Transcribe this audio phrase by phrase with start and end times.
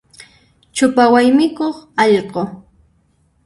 [0.75, 2.41] Chupa waymikuq allqu.